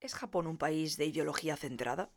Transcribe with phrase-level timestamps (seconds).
[0.00, 2.10] ¿Es Japón un país de ideología centrada?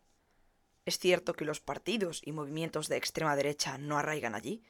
[0.85, 4.63] ¿Es cierto que los partidos y movimientos de extrema derecha no arraigan allí?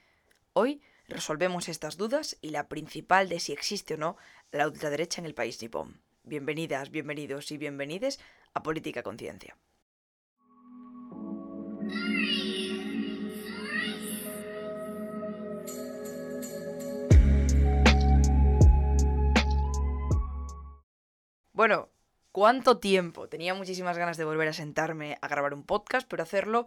[0.54, 4.18] Hoy resolvemos estas dudas y la principal de si existe o no
[4.52, 6.02] la ultraderecha en el país nipón.
[6.24, 8.20] Bienvenidas, bienvenidos y bienvenides
[8.56, 9.58] a Política Conciencia.
[21.52, 21.93] Bueno,
[22.34, 23.30] ¿Cuánto tiempo?
[23.30, 26.66] Tenía muchísimas ganas de volver a sentarme a grabar un podcast, pero hacerlo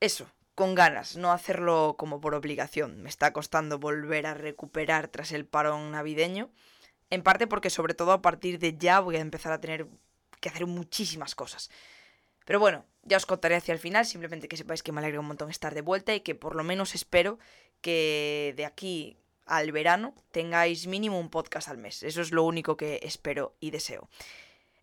[0.00, 3.02] eso, con ganas, no hacerlo como por obligación.
[3.02, 6.50] Me está costando volver a recuperar tras el parón navideño,
[7.10, 9.86] en parte porque sobre todo a partir de ya voy a empezar a tener
[10.40, 11.70] que hacer muchísimas cosas.
[12.46, 15.26] Pero bueno, ya os contaré hacia el final, simplemente que sepáis que me alegra un
[15.26, 17.38] montón estar de vuelta y que por lo menos espero
[17.82, 22.02] que de aquí al verano tengáis mínimo un podcast al mes.
[22.02, 24.08] Eso es lo único que espero y deseo.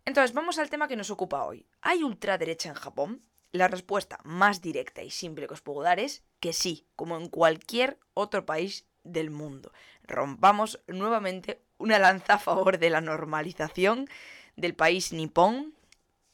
[0.06, 1.66] Entonces, vamos al tema que nos ocupa hoy.
[1.82, 3.22] ¿Hay ultraderecha en Japón?
[3.50, 7.28] La respuesta más directa y simple que os puedo dar es que sí, como en
[7.28, 9.72] cualquier otro país del mundo.
[10.04, 14.08] Rompamos nuevamente una lanza a favor de la normalización
[14.54, 15.74] del país nipón,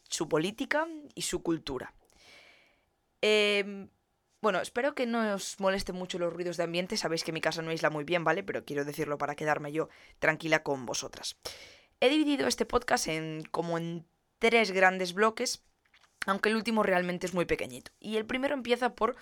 [0.02, 1.94] su política y su cultura.
[3.22, 3.88] Eh,
[4.42, 6.98] bueno, espero que no os moleste mucho los ruidos de ambiente.
[6.98, 8.42] Sabéis que mi casa no aísla muy bien, ¿vale?
[8.42, 11.38] Pero quiero decirlo para quedarme yo tranquila con vosotras.
[12.02, 14.04] He dividido este podcast en como en
[14.40, 15.62] tres grandes bloques,
[16.26, 17.92] aunque el último realmente es muy pequeñito.
[18.00, 19.14] Y el primero empieza por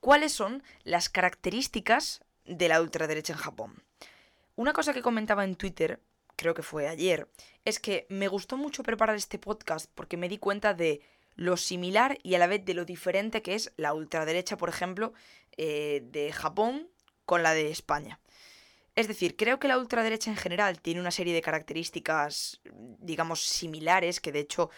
[0.00, 3.80] cuáles son las características de la ultraderecha en Japón.
[4.56, 6.00] Una cosa que comentaba en Twitter,
[6.34, 7.28] creo que fue ayer,
[7.64, 11.02] es que me gustó mucho preparar este podcast porque me di cuenta de
[11.36, 15.12] lo similar y a la vez de lo diferente que es la ultraderecha, por ejemplo,
[15.56, 16.88] eh, de Japón
[17.24, 18.18] con la de España.
[18.96, 22.62] Es decir, creo que la ultraderecha en general tiene una serie de características,
[22.98, 24.70] digamos, similares, que de hecho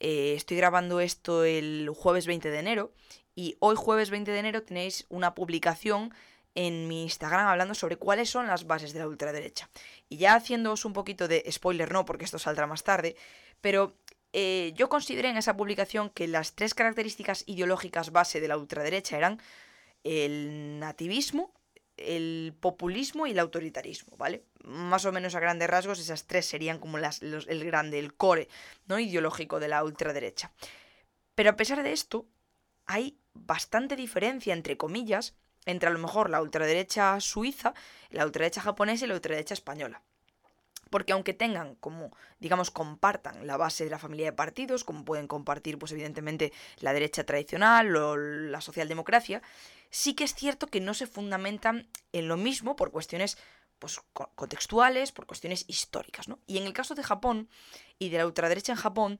[0.00, 2.92] eh, estoy grabando esto el jueves 20 de enero,
[3.34, 6.14] y hoy jueves 20 de enero tenéis una publicación
[6.54, 9.68] en mi Instagram hablando sobre cuáles son las bases de la ultraderecha.
[10.08, 13.14] Y ya haciéndoos un poquito de spoiler, no, porque esto saldrá más tarde,
[13.60, 13.94] pero
[14.32, 19.18] eh, yo consideré en esa publicación que las tres características ideológicas base de la ultraderecha
[19.18, 19.38] eran
[20.02, 21.52] el nativismo,
[21.96, 24.44] el populismo y el autoritarismo, ¿vale?
[24.64, 28.48] Más o menos a grandes rasgos esas tres serían como las, el grande, el core
[28.86, 28.98] ¿no?
[28.98, 30.52] ideológico de la ultraderecha.
[31.34, 32.26] Pero a pesar de esto,
[32.86, 37.74] hay bastante diferencia, entre comillas, entre a lo mejor la ultraderecha suiza,
[38.10, 40.02] la ultraderecha japonesa y la ultraderecha española
[40.96, 45.28] porque aunque tengan como, digamos, compartan la base de la familia de partidos, como pueden
[45.28, 49.42] compartir, pues evidentemente, la derecha tradicional o la socialdemocracia,
[49.90, 53.36] sí que es cierto que no se fundamentan en lo mismo por cuestiones
[53.78, 54.00] pues,
[54.34, 56.38] contextuales, por cuestiones históricas, ¿no?
[56.46, 57.50] Y en el caso de Japón
[57.98, 59.18] y de la ultraderecha en Japón,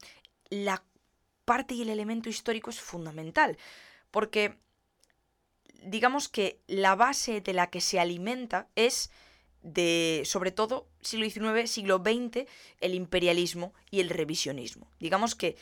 [0.48, 0.82] la
[1.44, 3.58] parte y el elemento histórico es fundamental,
[4.10, 4.56] porque
[5.82, 9.10] digamos que la base de la que se alimenta es
[9.66, 12.48] de, sobre todo, siglo XIX, siglo XX,
[12.80, 14.86] el imperialismo y el revisionismo.
[15.00, 15.56] Digamos que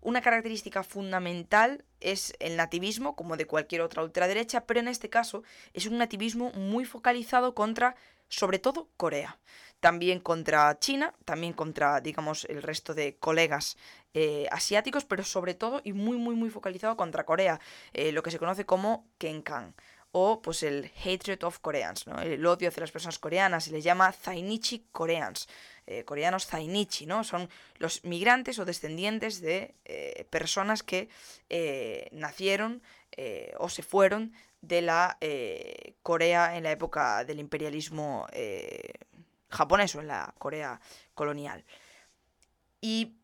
[0.00, 5.44] una característica fundamental es el nativismo, como de cualquier otra ultraderecha, pero en este caso
[5.74, 7.94] es un nativismo muy focalizado contra,
[8.28, 9.38] sobre todo, Corea.
[9.78, 13.76] También contra China, también contra, digamos, el resto de colegas
[14.12, 17.60] eh, asiáticos, pero sobre todo y muy, muy, muy focalizado contra Corea,
[17.92, 19.74] eh, lo que se conoce como Kenkan
[20.12, 24.12] o pues el hatred of Koreans, el odio hacia las personas coreanas, se les llama
[24.12, 25.48] Zainichi Koreans,
[25.86, 27.22] eh, coreanos Zainichi, ¿no?
[27.22, 27.48] son
[27.78, 31.08] los migrantes o descendientes de eh, personas que
[31.48, 32.82] eh, nacieron
[33.58, 34.32] o se fueron
[34.62, 35.18] de la
[36.02, 38.26] Corea en la época del imperialismo
[39.50, 40.80] japonés o en la Corea
[41.14, 41.62] colonial.
[42.80, 43.19] Y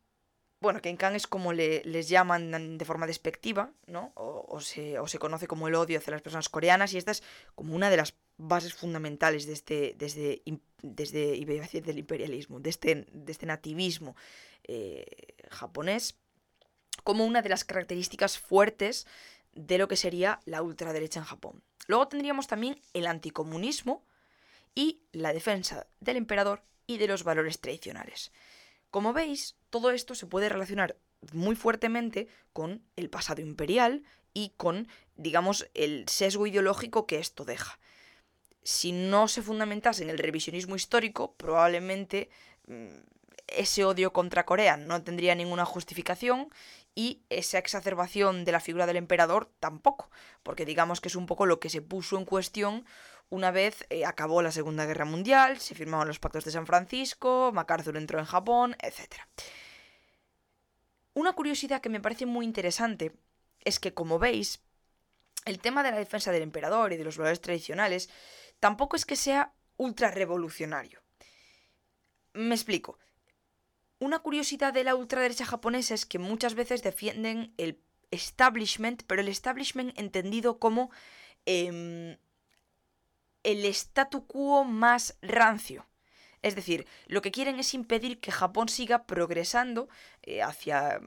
[0.67, 4.13] bueno, Kenkan es como le, les llaman de forma despectiva, ¿no?
[4.17, 7.23] O, se, conoce como el odio hacia las personas coreanas y esta es
[7.55, 10.43] como una de las bases fundamentales de este, desde,
[10.83, 14.17] desde, desde del imperialismo, de este, este nativismo
[14.65, 15.07] eh,
[15.51, 16.17] japonés,
[17.05, 19.07] como una de las características fuertes
[19.53, 21.63] de lo que sería la ultraderecha en Japón.
[21.87, 24.05] Luego tendríamos también el anticomunismo
[24.75, 28.33] y la defensa del emperador y de los valores tradicionales.
[28.91, 30.97] Como veis, todo esto se puede relacionar
[31.33, 34.03] muy fuertemente con el pasado imperial
[34.33, 37.79] y con, digamos, el sesgo ideológico que esto deja.
[38.63, 42.29] Si no se fundamentase en el revisionismo histórico, probablemente
[42.67, 42.99] mm,
[43.47, 46.51] ese odio contra Corea no tendría ninguna justificación
[46.95, 50.11] y esa exacerbación de la figura del emperador tampoco,
[50.43, 52.85] porque digamos que es un poco lo que se puso en cuestión
[53.29, 57.51] una vez eh, acabó la Segunda Guerra Mundial, se firmaron los pactos de San Francisco,
[57.53, 59.15] MacArthur entró en Japón, etc.
[61.33, 63.13] curiosidad que me parece muy interesante
[63.65, 64.61] es que, como veis,
[65.45, 68.11] el tema de la defensa del emperador y de los valores tradicionales
[68.61, 71.03] tampoco es que sea ultra revolucionario.
[72.33, 72.99] Me explico.
[73.99, 77.81] Una curiosidad de la ultraderecha japonesa es que muchas veces defienden el
[78.11, 80.91] establishment, pero el establishment entendido como
[81.47, 82.19] em,
[83.47, 85.87] el statu quo más rancio.
[86.43, 89.89] Es decir, lo que quieren es impedir que Japón siga progresando
[90.23, 91.01] eh, hacia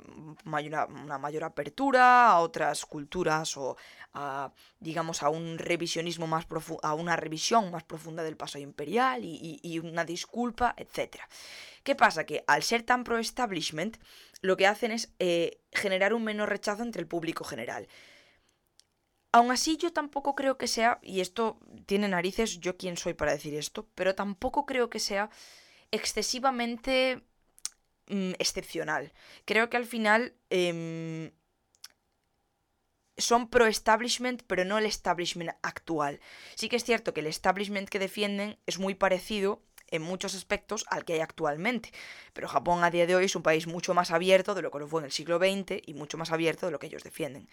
[0.43, 3.77] una mayor apertura a otras culturas o
[4.13, 6.45] a, digamos, a un revisionismo más
[6.81, 11.17] a una revisión más profunda del pasado imperial y, una disculpa, etc.
[11.83, 12.25] ¿Qué pasa?
[12.25, 13.97] Que al ser tan pro-establishment,
[14.41, 17.87] lo que hacen es eh, generar un menor rechazo entre el público general.
[19.31, 23.31] Aún así, yo tampoco creo que sea, y esto tiene narices, yo quién soy para
[23.33, 25.29] decir esto, pero tampoco creo que sea
[25.91, 27.21] excesivamente
[28.07, 29.13] mm, excepcional.
[29.45, 31.31] Creo que al final em,
[33.17, 36.19] son pro-establishment, pero no el establishment actual.
[36.55, 39.61] Sí que es cierto que el establishment que defienden es muy parecido
[39.91, 41.91] en muchos aspectos al que hay actualmente.
[42.33, 44.79] Pero Japón a día de hoy es un país mucho más abierto de lo que
[44.79, 47.47] lo fue en el siglo XX y mucho más abierto de lo que ellos defienden.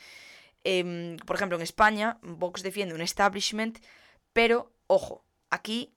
[0.65, 3.79] Em, por ejemplo, en España, Vox defiende un establishment,
[4.33, 5.95] pero, ojo, aquí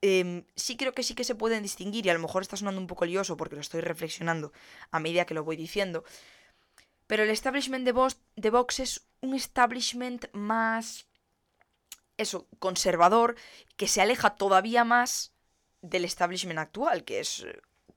[0.00, 2.80] em, sí creo que sí que se pueden distinguir, y a lo mejor está sonando
[2.80, 4.52] un poco lioso porque lo estoy reflexionando
[4.90, 6.04] a medida que lo voy diciendo,
[7.06, 11.06] pero el establishment de Vox, de Vox es un establishment más,
[12.16, 13.34] eso, conservador,
[13.76, 15.32] que se aleja todavía más
[15.82, 17.46] del establishment actual, que es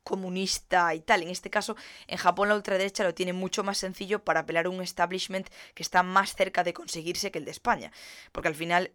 [0.04, 1.24] comunista y tal.
[1.24, 1.76] En este caso,
[2.08, 5.84] en Japón la ultraderecha lo tiene mucho más sencillo para apelar a un establishment que
[5.84, 7.92] está más cerca de conseguirse que el de España.
[8.32, 8.92] Porque al final,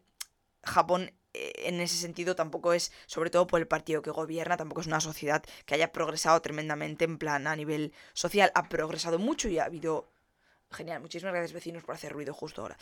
[0.62, 4.80] Japón eh, en ese sentido tampoco es, sobre todo por el partido que gobierna, tampoco
[4.80, 8.50] es una sociedad que haya progresado tremendamente en plan a nivel social.
[8.54, 10.10] Ha progresado mucho y ha habido...
[10.70, 12.76] Genial, muchísimas gracias vecinos por hacer ruido justo ahora.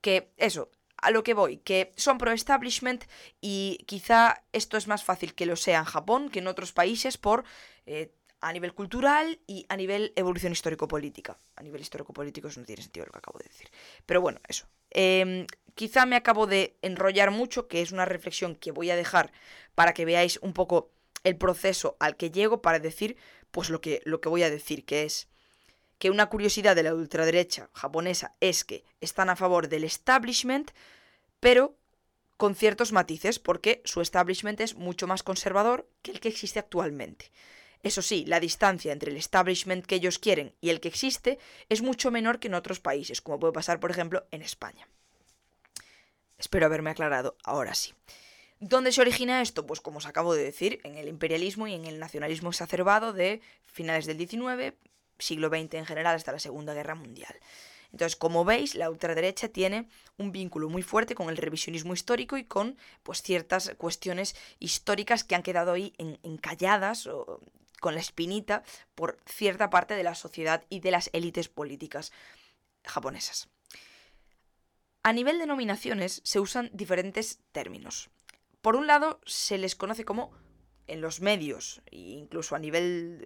[0.00, 3.04] Que eso, a lo que voy, que son pro-establishment
[3.40, 7.18] y quizá esto es más fácil que lo sea en Japón que en otros países
[7.18, 7.44] por
[7.86, 11.36] eh, a nivel cultural y a nivel evolución histórico-política.
[11.56, 13.68] A nivel histórico-político no tiene sentido lo que acabo de decir.
[14.06, 14.66] Pero bueno, eso.
[14.90, 19.32] Em, quizá me acabo de enrollar mucho, que es una reflexión que voy a dejar
[19.74, 20.90] para que veáis un poco
[21.24, 23.16] el proceso al que llego para decir
[23.50, 25.28] pues lo que, lo que voy a decir, que es
[25.98, 30.70] que una curiosidad de la ultraderecha japonesa es que están a favor del establishment,
[31.40, 31.76] pero
[32.36, 37.32] con ciertos matices, porque su establishment es mucho más conservador que el que existe actualmente.
[37.82, 41.82] Eso sí, la distancia entre el establishment que ellos quieren y el que existe es
[41.82, 44.88] mucho menor que en otros países, como puede pasar, por ejemplo, en España.
[46.38, 47.94] Espero haberme aclarado ahora sí.
[48.60, 49.66] ¿Dónde se origina esto?
[49.66, 53.40] Pues como os acabo de decir, en el imperialismo y en el nacionalismo exacerbado de
[53.66, 54.74] finales del XIX,
[55.18, 57.34] siglo XX en general hasta la Segunda Guerra Mundial.
[57.92, 59.88] Entonces, como veis, la ultraderecha tiene
[60.18, 65.34] un vínculo muy fuerte con el revisionismo histórico y con pues, ciertas cuestiones históricas que
[65.34, 67.40] han quedado ahí encalladas o
[67.80, 68.62] con la espinita
[68.94, 72.12] por cierta parte de la sociedad y de las élites políticas
[72.84, 73.48] japonesas.
[75.02, 78.10] A nivel de nominaciones se usan diferentes términos.
[78.60, 80.32] Por un lado, se les conoce como,
[80.86, 83.24] en los medios, e incluso a nivel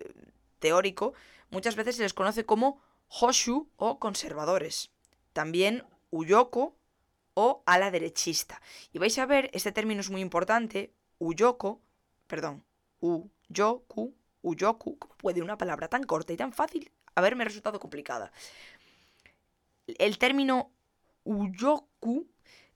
[0.62, 1.12] teórico,
[1.50, 4.90] muchas veces se les conoce como Hoshu o conservadores.
[5.34, 6.74] También Uyoko
[7.34, 8.62] o a la derechista.
[8.92, 11.80] Y vais a ver, este término es muy importante, Uyoko,
[12.26, 12.64] perdón,
[13.00, 18.32] Uyoku, Uyoku, ¿cómo puede una palabra tan corta y tan fácil haberme resultado complicada?
[19.86, 20.70] El término
[21.24, 22.28] Uyoku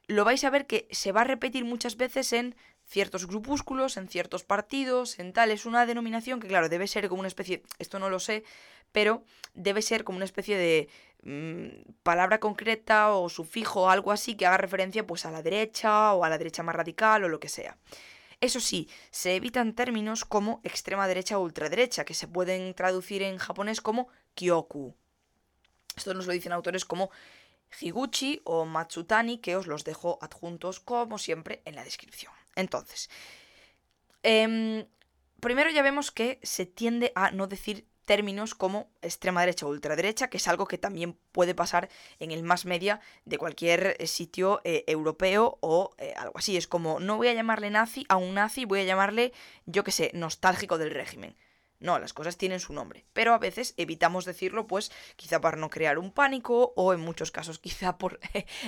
[0.09, 2.55] lo vais a ver que se va a repetir muchas veces en
[2.87, 5.51] ciertos grupúsculos, en ciertos partidos, en tal.
[5.51, 8.45] Es una denominación que, claro, debe ser como una especie, esto no lo sé,
[8.93, 9.25] pero
[9.55, 10.89] debe ser como una especie de
[11.23, 16.15] mm, palabra concreta o sufijo o algo así que haga referencia pues a la derecha
[16.15, 17.77] o a la derecha más radical o lo que sea.
[18.41, 23.39] Eso sí, se evitan términos como extrema derecha o ultraderecha, que se pueden traducir en
[23.39, 24.95] japonés como kyoku.
[25.97, 27.11] Esto nos lo dicen autores como
[27.81, 32.36] Higuchi o Matsutani, que os los dejo adjuntos como siempre en la descripción.
[32.57, 33.09] Entonces,
[34.23, 34.87] em,
[35.41, 40.29] primero ya vemos que se tiende a no decir términos como extrema derecha o ultraderecha,
[40.31, 44.63] que es algo que también puede pasar en el más media de cualquier eh, sitio
[44.65, 46.57] eh, europeo o eh, algo así.
[46.57, 49.33] Es como, no voy a llamarle nazi a un nazi, voy a llamarle,
[49.67, 51.37] yo qué sé, nostálgico del régimen.
[51.79, 55.69] No, las cosas tienen su nombre, pero a veces evitamos decirlo, pues quizá para no
[55.69, 58.19] crear un pánico o en muchos casos quizá por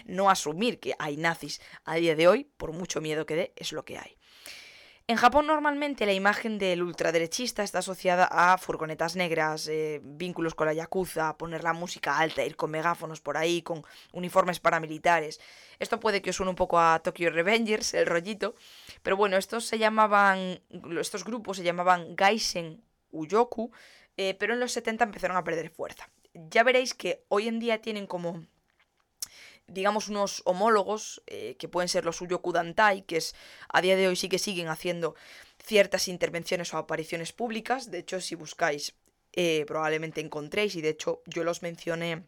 [0.05, 3.73] no asumir que hay nazis a día de hoy, por mucho miedo que dé, es
[3.73, 4.19] lo que hay.
[5.11, 10.67] En Japón normalmente la imagen del ultraderechista está asociada a furgonetas negras, eh, vínculos con
[10.67, 15.41] la yakuza, poner la música alta, ir con megáfonos por ahí, con uniformes paramilitares.
[15.79, 18.55] Esto puede que os suene un poco a Tokyo Revengers, el rollito,
[19.03, 20.61] pero bueno, estos se llamaban,
[21.01, 23.71] estos grupos se llamaban Gaisen Uyoku,
[24.17, 26.09] eh, pero en los 70 empezaron a perder fuerza.
[26.35, 28.45] Ya veréis que hoy en día tienen como
[29.69, 33.35] digamos, unos homólogos, eh, que pueden ser los Uyoku Dantai, que es,
[33.69, 35.15] a día de hoy sí que siguen haciendo
[35.63, 37.91] ciertas intervenciones o apariciones públicas.
[37.91, 38.95] De hecho, si buscáis,
[39.35, 42.25] eh, probablemente encontréis, y de hecho yo los mencioné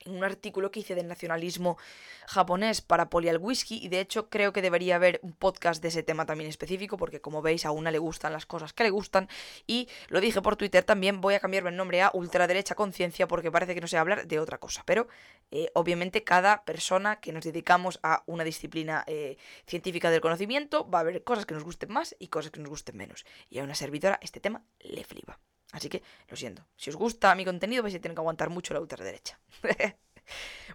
[0.00, 1.78] en un artículo que hice del nacionalismo
[2.26, 6.02] japonés para Polial Whisky y de hecho creo que debería haber un podcast de ese
[6.02, 9.28] tema también específico porque como veis a una le gustan las cosas que le gustan
[9.66, 13.50] y lo dije por Twitter también voy a cambiarme el nombre a ultraderecha conciencia porque
[13.50, 14.82] parece que no sé hablar de otra cosa.
[14.86, 15.08] Pero
[15.50, 20.98] eh, obviamente cada persona que nos dedicamos a una disciplina eh, científica del conocimiento va
[20.98, 23.24] a haber cosas que nos gusten más y cosas que nos gusten menos.
[23.48, 25.38] Y a una servidora este tema le flipa
[25.72, 26.66] Así que, lo siento.
[26.76, 29.38] Si os gusta mi contenido, vais a tener que aguantar mucho la ultraderecha.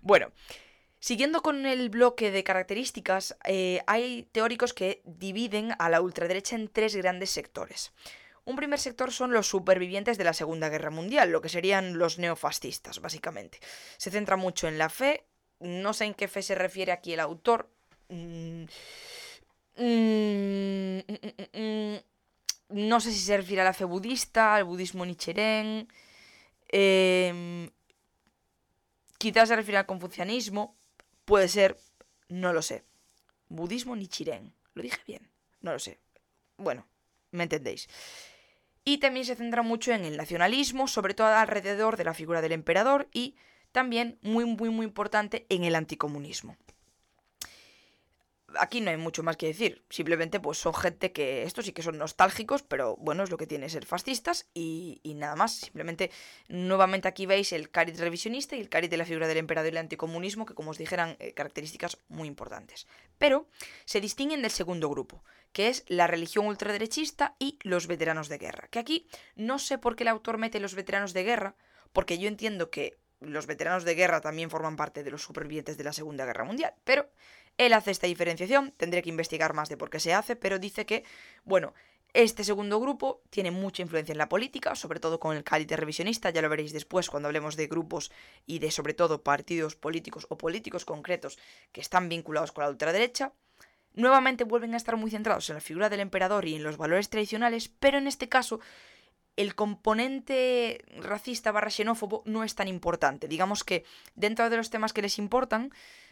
[0.01, 0.31] bueno,
[0.99, 6.69] siguiendo con el bloque de características, eh, hay teóricos que dividen a la ultraderecha en
[6.69, 7.91] tres grandes sectores.
[8.45, 12.19] Un primer sector son los supervivientes de la Segunda Guerra Mundial, lo que serían los
[12.19, 13.59] neofascistas, básicamente.
[13.97, 15.25] Se centra mucho en la fe,
[15.59, 17.69] no sé en qué fe se refiere aquí el autor.
[18.09, 18.65] Mm,
[19.77, 20.99] mm,
[21.53, 21.95] mm,
[22.75, 25.87] no sé si se refiere a la fe budista, al budismo nichiren.
[26.67, 27.69] Em,
[29.17, 30.75] quizás se refiere al confucianismo.
[31.23, 31.77] Puede ser,
[32.27, 32.83] no lo sé.
[33.47, 34.53] Budismo nichiren.
[34.73, 35.31] ¿Lo dije bien?
[35.61, 36.01] No lo sé.
[36.57, 36.85] Bueno,
[37.31, 37.87] me entendéis.
[38.83, 42.51] Y también se centra mucho en el nacionalismo, sobre todo alrededor de la figura del
[42.51, 43.37] emperador y
[43.71, 46.57] también, muy, muy, muy importante, en el anticomunismo
[48.59, 49.83] aquí no hay mucho más que decir.
[49.89, 53.47] Simplemente, pues son gente que estos sí que son nostálgicos, pero bueno, es lo que
[53.47, 55.55] tiene ser fascistas y, nada más.
[55.55, 56.11] Simplemente,
[56.47, 59.75] nuevamente aquí veis el cariz revisionista y el cariz de la figura del emperador y
[59.75, 62.87] el anticomunismo, que como os dijeran, eh, características muy importantes.
[63.17, 63.47] Pero
[63.85, 68.67] se distinguen del segundo grupo, que es la religión ultraderechista y los veteranos de guerra.
[68.69, 71.55] Que aquí no sé por qué el autor mete los veteranos de guerra,
[71.93, 75.83] porque yo entiendo que los veteranos de guerra también forman parte de los supervivientes de
[75.83, 77.09] la Segunda Guerra Mundial, pero
[77.57, 80.85] él hace esta diferenciación, tendré que investigar más de por qué se hace, pero dice
[80.85, 81.03] que,
[81.43, 81.73] bueno,
[82.15, 86.29] este segundo grupo tiene mucha influencia en la política, sobre todo con el cáliz revisionista,
[86.29, 88.09] ya lo veréis después cuando hablemos de grupos
[88.45, 91.37] y de sobre todo partidos políticos o políticos concretos
[91.73, 93.33] que están vinculados con la ultraderecha.
[93.93, 97.09] Nuevamente vuelven a estar muy centrados en la figura del emperador y en los valores
[97.09, 98.61] tradicionales, pero en este caso
[99.35, 103.27] el componente racista barra xenófobo no es tan importante.
[103.27, 103.83] Digamos que
[104.15, 105.71] dentro de los temas que les importan,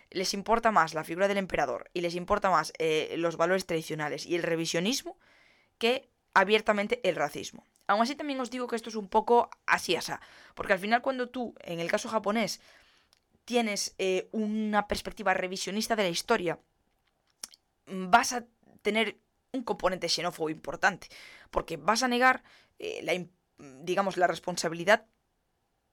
[0.09, 4.25] les importa más la figura del emperador y les importa más eh, los valores tradicionales
[4.25, 5.17] y el revisionismo
[5.77, 7.65] que abiertamente el racismo.
[7.87, 10.21] Aún así también os digo que esto es un poco así asa,
[10.55, 12.61] porque al final cuando tú, en el caso japonés,
[13.45, 16.59] tienes eh, una perspectiva revisionista de la historia,
[17.85, 18.45] vas a
[18.81, 19.17] tener
[19.51, 21.07] un componente xenófobo importante,
[21.51, 22.43] porque vas a negar
[22.83, 23.13] eh, la,
[23.81, 25.05] digamos, la responsabilidad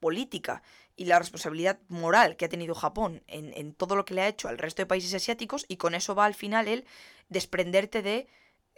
[0.00, 0.64] política
[0.96, 4.48] y la responsabilidad moral que ha tenido Japón en, todo lo que le ha hecho
[4.48, 6.84] al resto de países asiáticos y con eso va al final el
[7.28, 8.26] desprenderte de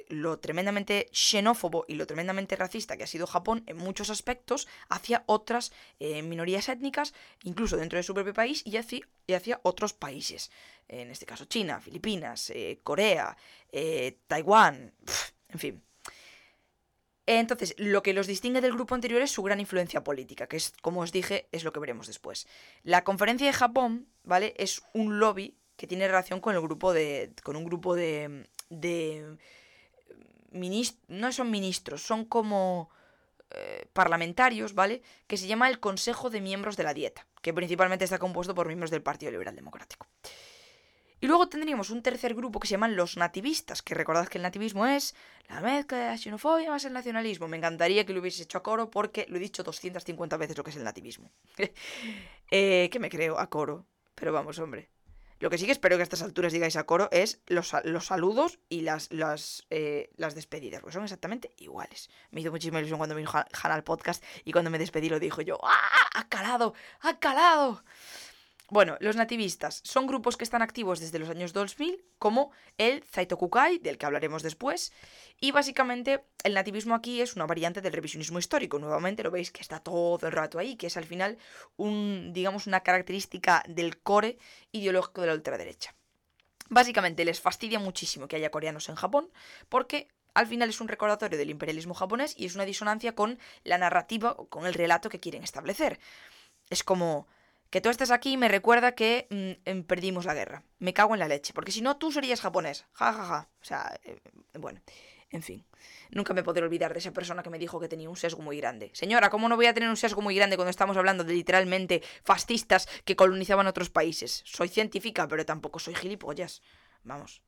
[0.08, 5.22] lo tremendamente xenófobo y lo tremendamente racista que ha sido Japón en muchos aspectos hacia
[5.24, 7.14] otras eh, minorías étnicas,
[7.44, 10.50] incluso dentro de su propio país y hacia, y hacia otros países.
[10.86, 13.34] En este caso China, Filipinas, eh, Corea,
[14.28, 14.92] Taiwán,
[15.48, 15.82] en fin.
[17.26, 20.72] Entonces, lo que los distingue del grupo anterior es su gran influencia política, que es,
[20.82, 22.48] como os dije, es lo que veremos después.
[22.82, 24.54] La conferencia de Japón, ¿vale?
[24.56, 27.32] Es un lobby que tiene relación con el grupo de.
[27.44, 28.48] con un grupo de.
[28.70, 29.36] de.
[30.50, 32.90] no son ministros, son como.
[33.54, 35.02] Eh, parlamentarios, ¿vale?
[35.26, 38.66] Que se llama el Consejo de Miembros de la Dieta, que principalmente está compuesto por
[38.66, 40.06] miembros del Partido Liberal Democrático.
[41.22, 44.42] Y luego tendríamos un tercer grupo que se llaman los nativistas, que recordad que el
[44.42, 45.14] nativismo es
[45.48, 47.46] la mezcla de la xenofobia más el nacionalismo.
[47.46, 50.64] Me encantaría que lo hubiese hecho a coro porque lo he dicho 250 veces lo
[50.64, 51.30] que es el nativismo.
[52.50, 53.86] eh, que me creo a coro.
[54.16, 54.90] Pero vamos, hombre.
[55.38, 58.06] Lo que sí que espero que a estas alturas digáis a coro es los, los
[58.06, 62.10] saludos y las, las, eh, las despedidas, porque son exactamente iguales.
[62.32, 65.60] Me hizo muchísima ilusión cuando vino al podcast y cuando me despedí lo dijo yo,
[65.62, 66.08] ¡ah!
[66.14, 66.74] ¡Ha calado!
[67.00, 67.84] ¡Ha calado!
[68.72, 73.76] Bueno, los nativistas son grupos que están activos desde los años 2000, como el Zaitokukai,
[73.80, 74.94] del que hablaremos después,
[75.38, 78.78] y básicamente el nativismo aquí es una variante del revisionismo histórico.
[78.78, 81.36] Nuevamente lo veis que está todo el rato ahí, que es al final
[81.76, 84.38] un, digamos, una característica del core
[84.70, 85.94] ideológico de la ultraderecha.
[86.70, 89.30] Básicamente les fastidia muchísimo que haya coreanos en Japón,
[89.68, 93.76] porque al final es un recordatorio del imperialismo japonés y es una disonancia con la
[93.76, 96.00] narrativa o con el relato que quieren establecer.
[96.70, 97.26] Es como
[97.72, 100.62] que tú estés aquí me recuerda que mm, em, perdimos la guerra.
[100.78, 102.84] Me cago en la leche, porque si no tú serías japonés.
[102.92, 103.48] Ja, ja, ja.
[103.62, 104.20] O sea, eh,
[104.58, 104.82] bueno,
[105.30, 105.64] en fin.
[106.10, 108.58] Nunca me podré olvidar de esa persona que me dijo que tenía un sesgo muy
[108.58, 108.90] grande.
[108.92, 112.02] Señora, ¿cómo no voy a tener un sesgo muy grande cuando estamos hablando de literalmente
[112.22, 114.42] fascistas que colonizaban otros países?
[114.44, 116.60] Soy científica, pero tampoco soy gilipollas.
[117.04, 117.42] Vamos.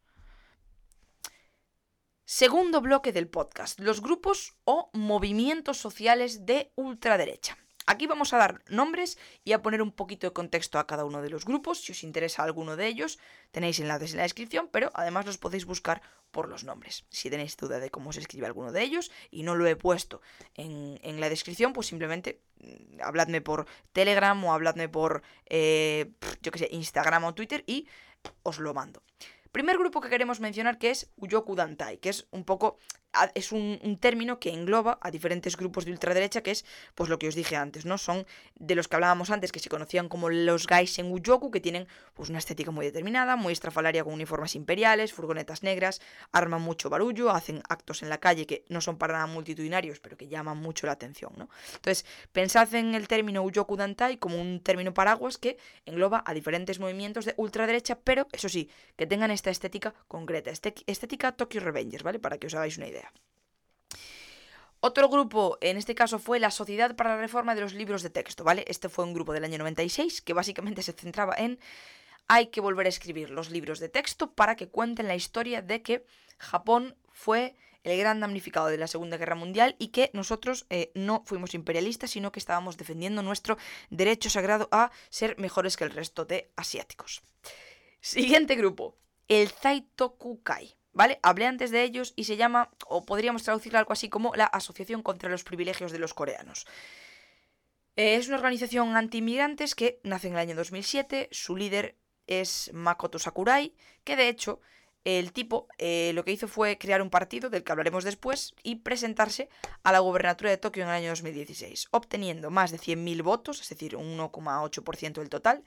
[2.25, 7.59] Segundo bloque del podcast, los grupos o movimientos sociales de ultraderecha.
[7.87, 11.21] Aquí vamos a dar nombres y a poner un poquito de contexto a cada uno
[11.21, 11.83] de los grupos.
[11.83, 13.19] Si os interesa alguno de ellos,
[13.51, 16.01] tenéis enlaces en la descripción, pero además los podéis buscar
[16.31, 17.05] por los nombres.
[17.11, 20.23] Si tenéis duda de cómo se escribe alguno de ellos y no lo he puesto
[20.55, 26.11] en, la descripción, pues simplemente mm, habladme por Telegram o habladme por, eh,
[26.43, 27.87] yo sé, Instagram o Twitter y
[28.43, 29.03] os lo mando.
[29.53, 32.79] Primer grupo que queremos mencionar que es Uyoku Dantai, que es un poco
[33.35, 37.29] es un, término que engloba a diferentes grupos de ultraderecha, que es pues lo que
[37.29, 37.99] os dije antes, ¿no?
[37.99, 40.67] Son de los que hablábamos antes, que se conocían como los
[40.99, 45.63] en Uyoku, que tienen pues una estética muy determinada, muy estrafalaria con uniformes imperiales, furgonetas
[45.63, 46.01] negras,
[46.33, 50.17] arman mucho barullo, hacen actos en la calle que no son para nada multitudinarios, pero
[50.17, 51.49] que llaman mucho la atención, ¿no?
[51.77, 55.57] Entonces, pensad en el término Uyoku Dantai como un término paraguas que
[55.87, 61.33] engloba a diferentes movimientos de ultraderecha, pero eso sí, que tengan esta estética concreta, estética
[61.33, 62.19] Tokyo Revengers, ¿vale?
[62.19, 63.04] Para que os hagáis una idea.
[64.81, 68.11] Otro grupo, en este caso, fue la Sociedad para la Reforma de los Libros de
[68.11, 68.65] Texto, ¿vale?
[68.69, 71.59] Este fue un grupo del año 96 que básicamente se centraba en
[72.29, 75.83] hay que volver a escribir los libros de texto para que cuenten la historia de
[75.83, 76.07] que
[76.39, 81.23] Japón fue el gran damnificado de la Segunda Guerra Mundial y que nosotros eh, no
[81.27, 83.59] fuimos imperialistas, sino que estábamos defendiendo nuestro
[83.91, 87.23] derecho sagrado a ser mejores que el resto de asiáticos.
[88.01, 88.97] Siguiente grupo,
[89.29, 90.77] el Zaitokukai.
[90.95, 91.19] ¿Vale?
[91.23, 95.03] Hablé antes de ellos y se llama, o podríamos traducirlo algo así como la Asociación
[95.03, 96.67] contra los Privilegios de los Coreanos.
[97.97, 103.19] Eh, es una organización anti-inmigrantes que nace en el año 2007, su líder es Makoto
[103.19, 104.61] Sakurai, que de hecho
[105.05, 108.77] el tipo eh, lo que hizo fue crear un partido del que hablaremos después y
[108.77, 109.51] presentarse
[109.83, 113.69] a la gobernatura de Tokio en el año 2016, obteniendo más de 100.000 votos, es
[113.69, 115.63] decir, un 1,8% del total,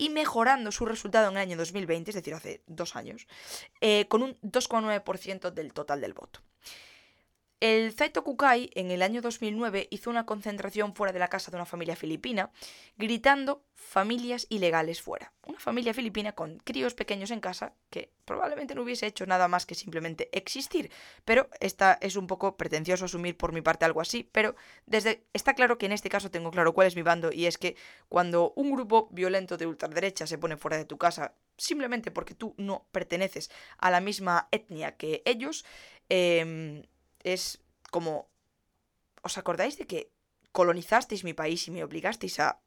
[0.00, 3.26] y mejorando su resultado en el año 2020, es decir, hace dos años,
[3.82, 6.40] eh, con un 2,9% del total del voto.
[7.60, 11.58] El Zaito Kukai en el año 2009 hizo una concentración fuera de la casa de
[11.58, 12.50] una familia filipina,
[12.96, 15.34] gritando familias ilegales fuera.
[15.46, 19.66] Una familia filipina con críos pequeños en casa que probablemente no hubiese hecho nada más
[19.66, 20.90] que simplemente existir.
[21.26, 25.52] Pero esta es un poco pretencioso asumir por mi parte algo así, pero desde está
[25.52, 27.76] claro que en este caso tengo claro cuál es mi bando y es que
[28.08, 32.54] cuando un grupo violento de ultraderecha se pone fuera de tu casa simplemente porque tú
[32.56, 35.66] no perteneces a la misma etnia que ellos,
[36.08, 36.86] eh,
[37.24, 38.28] es como...
[39.22, 40.10] ¿Os acordáis de que
[40.52, 42.60] colonizasteis mi país y me obligasteis a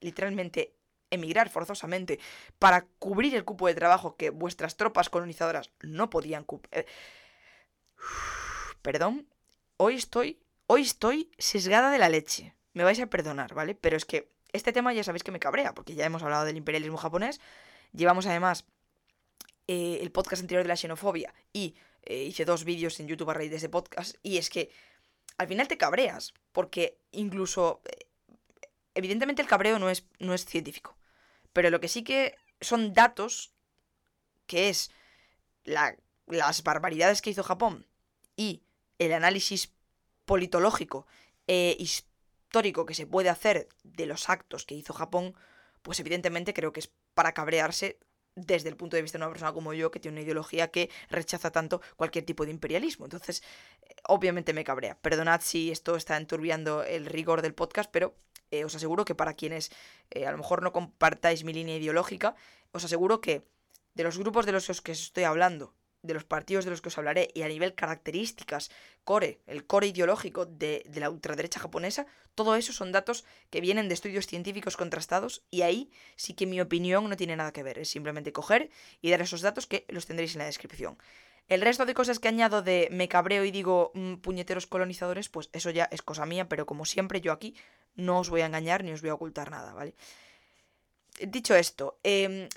[0.00, 0.74] literalmente
[1.10, 2.20] emigrar forzosamente
[2.58, 6.68] para cubrir el cupo de trabajo que vuestras tropas colonizadoras no podían cubrir?
[6.72, 6.86] Eh,
[8.82, 9.26] perdón,
[9.76, 12.54] hoy estoy, hoy estoy sesgada de la leche.
[12.72, 13.74] Me vais a perdonar, ¿vale?
[13.74, 16.56] Pero es que este tema ya sabéis que me cabrea, porque ya hemos hablado del
[16.56, 17.40] imperialismo japonés.
[17.92, 18.64] Llevamos además
[19.66, 21.74] eh, el podcast anterior de la xenofobia y
[22.06, 24.70] eh, hice dos vídeos en YouTube a raíz de ese podcast, y es que
[25.38, 28.06] al final te cabreas, porque incluso, eh,
[28.94, 30.96] evidentemente el cabreo no es, no es científico,
[31.52, 33.52] pero lo que sí que son datos,
[34.46, 34.90] que es
[35.64, 37.86] las barbaridades que hizo Japón
[38.36, 38.62] y
[38.98, 39.72] el análisis
[40.24, 41.06] politológico
[41.46, 45.34] e histórico que se puede hacer de los actos que hizo Japón,
[45.82, 47.98] pues evidentemente creo que es para cabrearse
[48.36, 50.90] desde el punto de vista de una persona como yo que tiene una ideología que
[51.08, 53.06] rechaza tanto cualquier tipo de imperialismo.
[53.06, 53.42] Entonces,
[53.82, 54.96] eh, obviamente me cabrea.
[55.00, 58.14] Perdonad si esto está enturbiando el rigor del podcast, pero
[58.50, 59.72] eh, os aseguro que para quienes
[60.10, 62.36] eh, a lo mejor no compartáis mi línea ideológica,
[62.72, 63.42] os aseguro que
[63.94, 65.72] de los grupos de los que os estoy hablando,
[66.06, 68.70] de los partidos de los que os hablaré y a nivel características,
[69.04, 73.94] core, el core ideológico de, la ultraderecha japonesa, todo eso son datos que vienen de
[73.94, 77.88] estudios científicos contrastados y ahí sí que mi opinión no tiene nada que ver, es
[77.88, 80.98] simplemente coger y dar esos datos que los tendréis en la descripción.
[81.48, 85.48] El resto de cosas que añado de me cabreo y digo mm, puñeteros colonizadores, pues
[85.52, 87.54] eso ya es cosa mía, pero como siempre yo aquí
[87.94, 89.94] no os voy a engañar ni os voy a ocultar nada, ¿vale?
[91.20, 92.48] Dicho esto, em,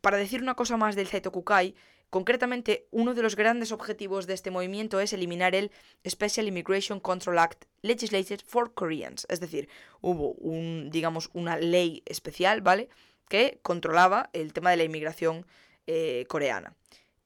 [0.00, 1.74] para decir una cosa más del Zaito Kukai,
[2.10, 5.70] Concretamente, uno de los grandes objetivos de este movimiento es eliminar el
[6.06, 9.26] Special Immigration Control Act Legislated for Koreans.
[9.30, 9.68] Es decir,
[10.00, 12.88] hubo un, digamos, una ley especial, ¿vale?
[13.28, 15.46] Que controlaba el tema de la inmigración
[15.86, 16.74] eh, coreana.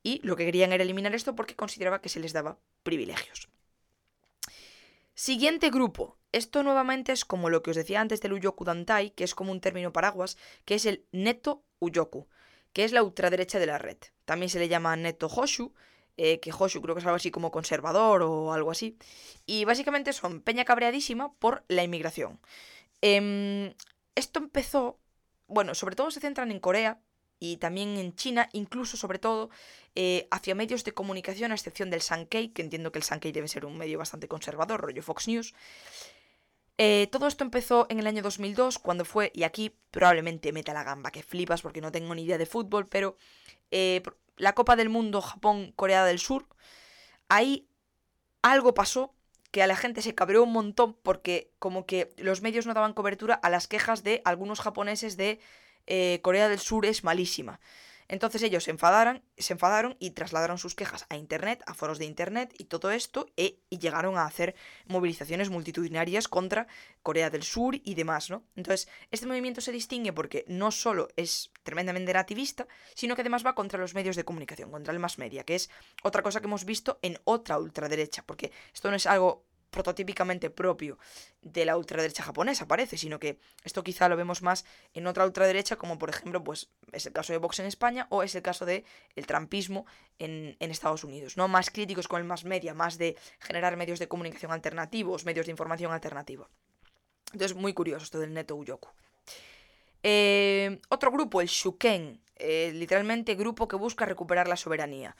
[0.03, 3.49] Y lo que querían era eliminar esto porque consideraba que se les daba privilegios.
[5.15, 6.19] Siguiente grupo.
[6.33, 9.51] Esto nuevamente es como lo que os decía antes del Uyoku Dantai, que es como
[9.51, 12.29] un término paraguas, que es el Neto Uyoku,
[12.75, 13.97] que es la ultraderecha de la red.
[14.25, 15.73] También se le llama Neto Hoshu,
[16.17, 18.97] eh, que Hoshu creo que es algo así como conservador o algo así.
[19.47, 22.41] Y básicamente son peña cabreadísima por la inmigración.
[23.01, 23.75] Em,
[24.15, 24.99] esto empezó,
[25.47, 27.01] bueno, sobre todo se centran en Corea,
[27.45, 29.51] y también en China, incluso sobre todo
[29.95, 33.49] eh, hacia medios de comunicación, a excepción del Sankei, que entiendo que el Sankei debe
[33.49, 35.55] ser un medio bastante conservador, rollo Fox News.
[36.77, 40.83] Eh, todo esto empezó en el año 2002, cuando fue, y aquí probablemente meta la
[40.83, 43.17] gamba, que flipas porque no tengo ni idea de fútbol, pero
[43.71, 44.03] eh,
[44.37, 46.47] la Copa del Mundo Japón-Corea del Sur,
[47.29, 47.69] ahí
[48.43, 49.15] algo pasó
[49.53, 52.93] que a la gente se cabreó un montón porque como que los medios no daban
[52.93, 55.39] cobertura a las quejas de algunos japoneses de
[55.87, 57.61] eh, Corea del Sur es malísima.
[58.09, 62.05] Entonces ellos se enfadaron, se enfadaron y trasladaron sus quejas a Internet, a foros de
[62.05, 64.55] Internet y todo esto, e, y llegaron a hacer
[64.87, 66.67] movilizaciones multitudinarias contra
[67.03, 68.45] Corea del Sur y demás, ¿no?
[68.57, 73.55] Entonces, este movimiento se distingue porque no solo es tremendamente nativista, sino que además va
[73.55, 75.71] contra los medios de comunicación, contra el mass media, que es
[76.03, 80.99] otra cosa que hemos visto en otra ultraderecha, porque esto no es algo prototípicamente propio
[81.43, 85.75] de la ultraderecha japonesa, parece, sino que esto quizá lo vemos más en otra ultraderecha,
[85.75, 88.65] como por ejemplo, pues es el caso de Vox en España o es el caso
[88.67, 88.85] de
[89.17, 89.85] el trampismo
[90.21, 91.49] en, Estados Unidos, ¿no?
[91.49, 95.53] Más críticos con el más media, más de generar medios de comunicación alternativos, medios de
[95.53, 96.49] información alternativos.
[97.33, 98.91] Entonces, muy curioso esto del Neto Uyoku.
[100.05, 105.17] Eh, otro grupo, el Shuken, eh, literalmente grupo que busca recuperar la soberanía.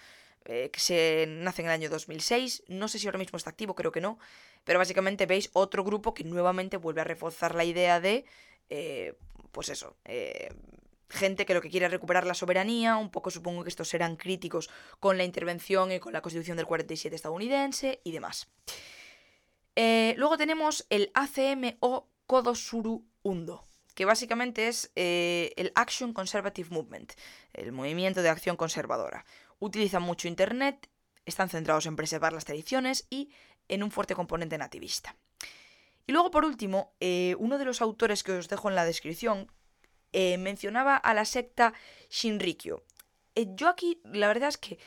[0.47, 2.65] Eh, que se nace en el año 2006.
[2.69, 4.19] No sé si ahora mismo está activo, creo que no.
[4.65, 8.27] Pero básicamente veis otro grupo que nuevamente vuelve a reforzar la idea de,
[8.69, 9.15] eh,
[9.53, 10.53] pues eso, eh,
[11.09, 12.97] gente que lo que quiere es recuperar la soberanía.
[12.97, 14.69] Un poco supongo que estos serán críticos
[15.01, 18.49] con la intervención y con la constitución del 47 estadounidense y demás.
[19.77, 27.13] luego tenemos el ACM o Kodosuru Undo que básicamente es el Action Conservative Movement,
[27.53, 29.25] el movimiento de acción conservadora
[29.59, 30.89] utilizan mucho Internet,
[31.27, 33.31] están centrados en preservar las tradiciones y
[33.69, 35.17] en un fuerte componente nativista.
[36.07, 39.51] Y luego, por último, eh, uno de los autores que os dejo en la descripción
[40.13, 41.73] eh, mencionaba a la secta
[42.11, 42.85] Shinrikyo.
[43.35, 44.79] Eh, yo aquí, la verdad es que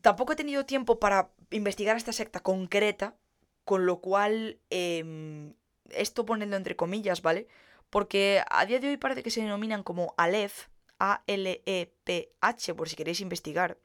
[0.00, 3.16] tampoco he tenido tiempo para investigar esta secta concreta,
[3.64, 5.54] con lo cual, em,
[5.90, 7.46] esto poniendo entre comillas, ¿vale?
[7.88, 10.68] Porque a día de hoy parece que se denominan como Aleph,
[11.04, 13.76] a-L-E-P-H, por si queréis investigar.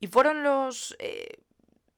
[0.00, 1.38] Y fueron los, eh,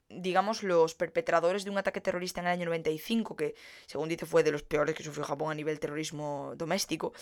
[0.08, 3.54] digamos, los perpetradores de un ataque terrorista en el año 95, que
[3.86, 7.12] según dice fue de los peores que sufrió Japón a nivel terrorismo doméstico.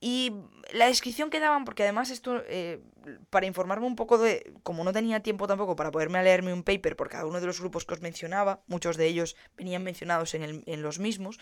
[0.00, 0.32] Y
[0.72, 2.80] la descripción que daban, porque además esto, eh,
[3.30, 6.94] para informarme un poco de, como no tenía tiempo tampoco para poderme leerme un paper
[6.94, 10.62] por cada uno de los grupos que os mencionaba, muchos de ellos venían mencionados en,
[10.66, 11.38] en los mismos,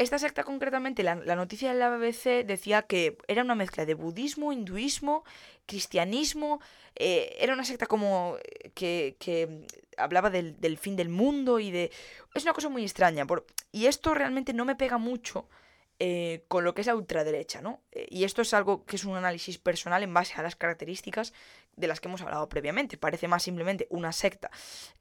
[0.00, 4.50] esta secta concretamente, la, noticia de la BBC decía que era una mezcla de budismo,
[4.50, 5.24] hinduismo,
[5.66, 6.60] cristianismo,
[6.96, 8.38] eh, era una secta como
[8.80, 9.66] eh, que,
[9.98, 11.90] hablaba del, fin del mundo y de...
[12.34, 13.26] Es una cosa muy extraña,
[13.72, 15.50] y esto realmente no me pega mucho
[15.98, 17.82] eh, con lo que es la ultraderecha, ¿no?
[17.92, 21.34] y esto es algo que es un análisis personal en base a las características
[21.76, 22.96] de las que hemos hablado previamente.
[22.96, 24.50] Parece más simplemente una secta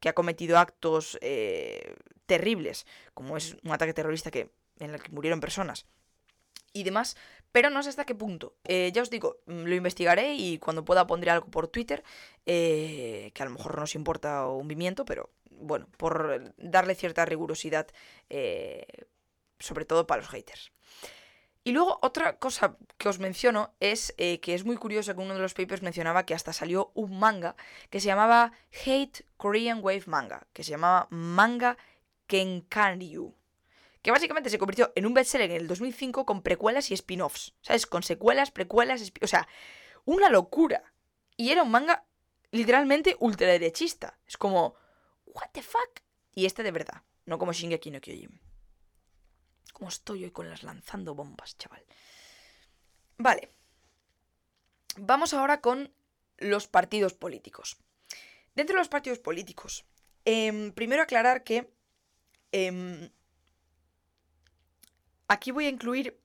[0.02, 1.18] que ha cometido actos
[2.26, 5.86] terribles, como es un ataque terrorista que en el que murieron personas
[6.74, 7.18] y demás,
[7.52, 8.56] pero no sé hasta qué punto.
[8.64, 12.04] Eh, ya os digo, mm, lo investigaré y cuando pueda pondré algo por Twitter,
[12.46, 17.26] eh, que a lo mejor no os importa un movimiento, pero bueno, por darle cierta
[17.26, 17.88] rigurosidad,
[18.30, 18.86] eh,
[19.60, 20.72] sobre todo para los haters.
[21.64, 25.42] Y luego otra cosa que os menciono es que es muy curioso que uno de
[25.42, 27.56] los papers mencionaba que hasta salió un manga
[27.90, 28.54] que se llamaba
[28.86, 31.78] Hate Korean Wave Manga, que se llamaba Manga
[32.28, 33.36] Kenkaryu
[34.10, 37.86] que básicamente se convirtió en un bestseller en el 2005 con precuelas y spin-offs, ¿sabes?
[37.86, 39.48] Con secuelas, precuelas, o sea,
[40.04, 40.96] una locura.
[41.38, 42.08] Y era un manga
[42.50, 44.18] literalmente ultraderechista.
[44.26, 44.74] Es como,
[45.28, 46.02] what the fuck?
[46.34, 48.42] Y este de verdad, no como Shingeki no Kyojin.
[49.74, 51.86] Como estoy hoy con las lanzando bombas, chaval.
[53.20, 53.52] Vale.
[54.98, 55.94] Vamos ahora con
[56.40, 57.78] los partidos políticos.
[58.56, 59.86] Dentro de los partidos políticos,
[60.26, 61.72] em, primero aclarar que
[62.52, 63.12] em,
[65.30, 66.20] Aquí voy a incluir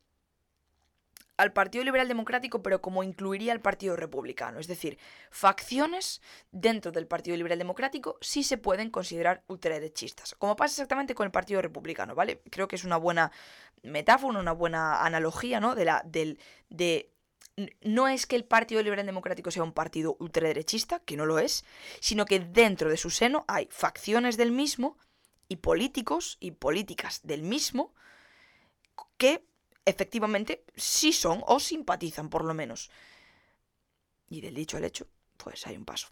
[1.37, 4.59] al Partido Liberal Democrático, pero como incluiría al Partido Republicano.
[4.59, 4.99] Es decir,
[5.31, 10.35] facciones dentro del Partido Liberal Democrático sí se pueden considerar ultraderechistas.
[10.37, 12.41] Como pasa exactamente con el Partido Republicano, ¿vale?
[12.51, 13.31] Creo que es una buena
[13.83, 15.75] metáfora, una buena analogía, ¿no?
[15.75, 16.39] De la, del,
[16.71, 17.11] de
[17.83, 21.65] no es que el Partido Liberal Democrático sea un partido ultraderechista, que no lo es,
[22.01, 24.99] sino que dentro de su seno hay facciones del mismo
[25.49, 27.93] y políticos y políticas del mismo
[29.17, 29.45] que
[29.85, 32.91] efectivamente sí son o simpatizan por lo menos.
[34.29, 36.09] Y del dicho al hecho, pues hay un paso.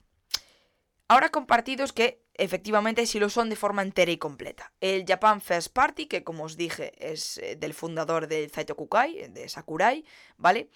[1.09, 4.73] Ahora con partidos que efectivamente sí lo son de forma entera y completa.
[4.81, 9.29] El Japan First Party, que como os dije es eh, del fundador de Zaito Kukai,
[9.29, 10.05] de Sakurai,
[10.39, 10.71] ¿vale?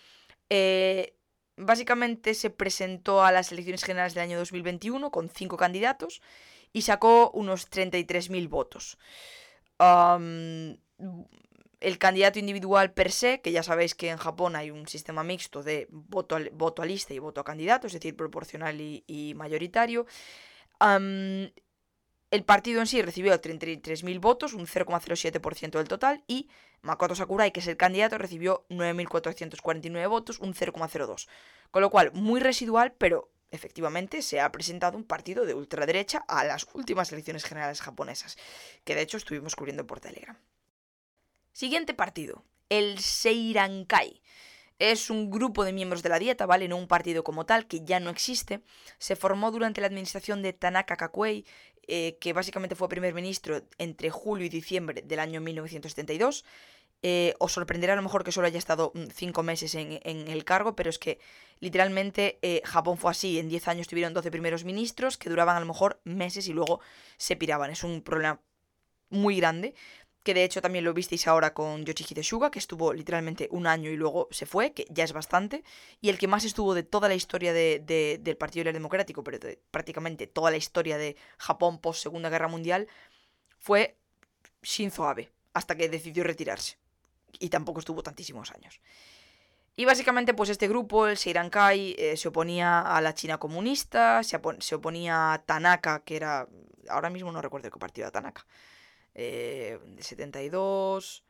[0.50, 1.16] Eh,
[1.56, 6.20] básicamente se presentó a las elecciones generales del año 2021 con cinco candidatos
[6.72, 8.98] y sacó unos 33.000 votos.
[11.80, 15.62] El candidato individual per se, que ya sabéis que en Japón hay un sistema mixto
[15.62, 20.06] de voto a, voto a lista y voto a candidato, es decir, proporcional y, mayoritario.
[20.80, 26.48] el partido en sí recibió 33.000 votos, un 0,07% del total, y
[26.82, 31.26] Makoto Sakurai, que es el candidato, recibió 9.449 votos, un 0,02%.
[31.70, 36.44] Con lo cual, muy residual, pero efectivamente se ha presentado un partido de ultraderecha a
[36.44, 38.36] las últimas elecciones generales japonesas,
[38.84, 40.36] que de hecho estuvimos cubriendo por Telegram.
[41.56, 44.20] Siguiente partido, el Seirankai.
[44.78, 46.68] Es un grupo de miembros de la dieta, ¿vale?
[46.68, 48.60] No un partido como tal, que ya no existe.
[48.98, 51.46] Se formó durante la administración de Tanaka Kakuei,
[51.88, 56.44] eh, que básicamente fue primer ministro entre julio y diciembre del año 1972.
[57.00, 60.44] Eh, os sorprenderá a lo mejor que solo haya estado mm, cinco meses en, el
[60.44, 61.20] cargo, pero es que
[61.60, 63.38] literalmente eh, Japón fue así.
[63.38, 66.80] En 10 años tuvieron 12 primeros ministros que duraban a lo mejor meses y luego
[67.16, 67.70] se piraban.
[67.70, 68.42] Es un problema
[69.08, 69.74] muy grande,
[70.26, 73.90] que de hecho también lo visteis ahora con Yoshihide Suga, que estuvo literalmente un año
[73.90, 75.62] y luego se fue, que ya es bastante.
[76.00, 79.60] Y el que más estuvo de toda la historia del Partido Liberal Democrático, pero de
[79.70, 82.88] prácticamente toda la historia de Japón post Segunda Guerra Mundial,
[83.60, 83.96] fue
[84.64, 86.76] Shinzo Abe, hasta que decidió retirarse
[87.38, 88.80] y tampoco estuvo tantísimos años.
[89.76, 94.74] Y básicamente, pues este grupo, el Seirankai, eh, se oponía a la China comunista, se,
[94.74, 96.48] oponía a Tanaka, que era.
[96.88, 98.44] Ahora mismo no recuerdo qué partido era Tanaka.
[99.18, 101.24] Eh, de 72.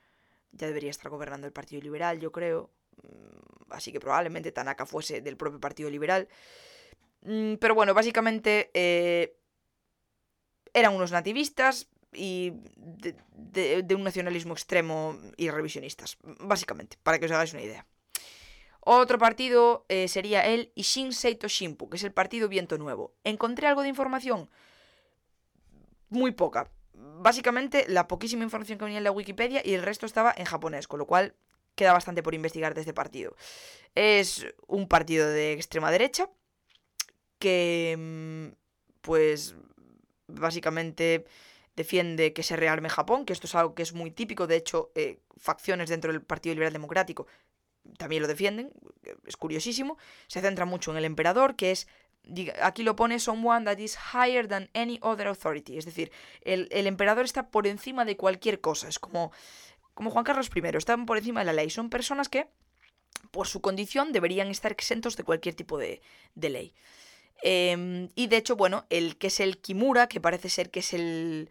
[0.50, 2.70] Ya debería estar gobernando el Partido Liberal, yo creo.
[3.02, 6.28] Mm, así que probablemente Tanaka fuese del propio Partido Liberal.
[7.22, 8.70] Mm, pero bueno, básicamente.
[8.74, 9.38] Eh,
[10.74, 17.52] eran unos nativistas, y de, un nacionalismo extremo y revisionistas, básicamente, para que os hagáis
[17.52, 17.86] una idea.
[18.80, 23.14] Otro partido eh, sería el Ishin Seito Shimpu, que es el partido Viento Nuevo.
[23.24, 24.48] ¿Encontré algo de información?
[26.08, 26.70] Muy poca.
[26.98, 30.88] Básicamente, la poquísima información que venía en la Wikipedia y el resto estaba en japonés,
[30.88, 31.34] con lo cual
[31.74, 33.36] queda bastante por investigar de este partido.
[33.94, 36.30] Es un partido de extrema derecha
[37.38, 38.56] que, mm,
[39.02, 39.54] pues,
[40.26, 41.26] básicamente
[41.76, 44.90] defiende que se rearme Japón, que esto es algo que es muy típico, de hecho,
[44.94, 47.26] eh, facciones dentro del Partido Liberal Democrático
[47.98, 48.72] también lo defienden,
[49.26, 51.88] es curiosísimo, se centra mucho en el emperador, que es,
[52.62, 56.10] aquí lo pone, someone that is higher than any other authority, es decir,
[56.42, 59.32] el, emperador está por encima de cualquier cosa, es como,
[59.94, 62.48] como Juan Carlos I, están por encima de la ley, son personas que,
[63.30, 66.00] por su condición, deberían estar exentos de cualquier tipo de,
[66.34, 66.74] de ley.
[67.42, 70.92] Em, y de hecho, bueno, el que es el Kimura, que parece ser que es
[70.92, 71.50] el...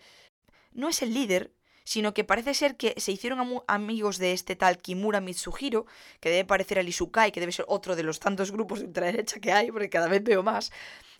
[0.74, 1.52] No es el líder,
[1.86, 5.86] sino que parece ser que se hicieron amigos de este tal Kimura Mitsuhiro,
[6.19, 9.39] que debe parecer al Isukai, que debe ser otro de los tantos grupos de ultraderecha
[9.39, 10.71] que hay, porque cada vez veo más.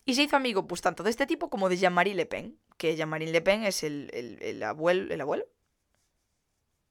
[0.04, 2.96] Y se hizo amigo, pues, tanto de este tipo como de Jean-Marie Le Pen, que
[2.96, 5.12] Jean-Marie Le Pen es el, el, abuelo...
[5.12, 5.46] ¿El abuelo?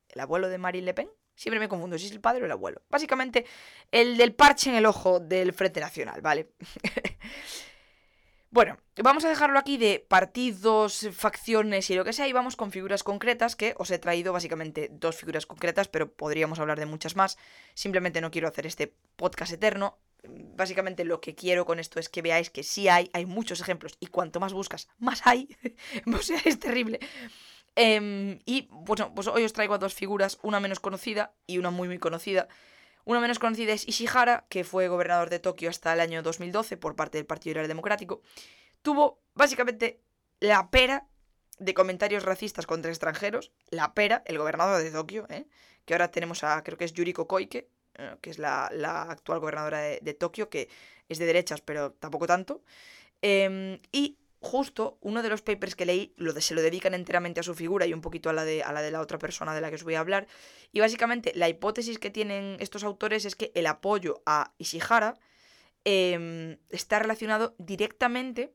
[0.09, 1.09] ¿El abuelo de Marine Le Pen?
[1.35, 2.81] Siempre me confundo si es el padre o el abuelo.
[2.89, 3.45] Básicamente,
[3.91, 6.53] el del parche en el ojo del Frente Nacional, ¿vale?
[8.51, 12.71] bueno, vamos a dejarlo aquí de partidos, facciones y lo que sea, y vamos con
[12.71, 17.15] figuras concretas, que os he traído básicamente dos figuras concretas, pero podríamos hablar de muchas
[17.15, 17.37] más.
[17.73, 19.97] Simplemente no quiero hacer este podcast eterno.
[20.27, 23.97] Básicamente lo que quiero con esto es que veáis que sí hay, hay muchos ejemplos,
[23.99, 25.49] y cuanto más buscas, más hay.
[26.13, 26.99] o sea, es terrible.
[27.75, 31.87] Em, y pues, pues hoy os traigo dos figuras, una menos conocida y una muy
[31.87, 32.47] muy conocida.
[33.05, 36.95] Una menos conocida es Ishihara, que fue gobernador de Tokio hasta el año 2012 por
[36.95, 38.21] parte del Partido Liberal Democrático.
[38.81, 40.01] Tuvo básicamente
[40.39, 41.07] la pera
[41.59, 43.51] de comentarios racistas contra extranjeros.
[43.69, 45.45] La pera, el gobernador de Tokio, ¿eh?
[45.85, 48.65] que ahora tenemos a, creo que es Yuriko Koike, eh, que es la,
[49.03, 50.69] actual gobernadora de, Tokio, que
[51.07, 52.63] es de derechas, pero tampoco tanto.
[53.21, 57.39] Em, y justo uno de los papers que leí lo de, se lo dedican enteramente
[57.39, 59.55] a su figura y un poquito a la, de, a la de la otra persona
[59.55, 60.27] de la que os voy a hablar.
[60.71, 65.17] Y básicamente la hipótesis que tienen estos autores es que el apoyo a Ishihara
[65.83, 68.53] em, está relacionado directamente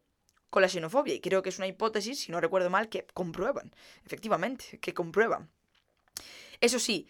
[0.48, 1.14] con la xenofobia.
[1.14, 3.74] Y creo que es una hipótesis, si no recuerdo mal, que comprueban.
[4.06, 5.50] Efectivamente, que comprueban.
[6.60, 7.08] Eso sí,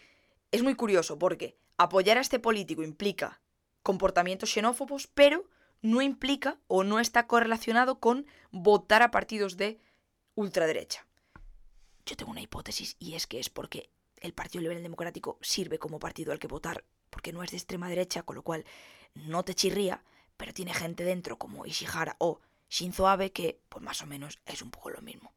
[0.52, 3.42] es muy curioso porque apoyar a este político implica
[3.82, 5.44] comportamientos xenófobos, pero
[5.82, 9.80] no implica o no está correlacionado con votar a partidos de
[10.34, 11.06] ultraderecha.
[12.06, 15.98] Yo tengo una hipótesis y es que es porque el Partido Liberal Democrático sirve como
[15.98, 18.64] partido al que votar porque no es de extrema derecha, con lo cual
[19.14, 20.02] no te chirría,
[20.36, 24.62] pero tiene gente dentro como Ishihara o Shinzo Abe que pues más o menos es
[24.62, 25.32] un poco lo mismo.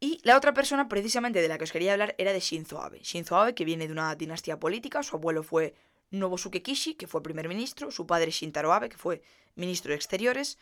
[0.00, 3.00] Y la otra persona precisamente de la que os quería hablar era de Shinzo Abe.
[3.00, 5.74] Shinzo Abe que viene de una dinastía política, su abuelo fue
[6.10, 9.22] Nobusuke Kishi, que fue primer ministro, su padre Shintaro Abe, que fue
[9.54, 10.58] ministro de Exteriores,